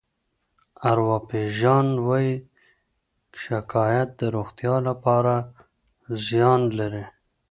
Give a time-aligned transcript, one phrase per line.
[0.91, 2.33] ارواپيژان وايي
[3.43, 5.33] شکایت د روغتیا لپاره
[6.27, 7.05] زیان لري.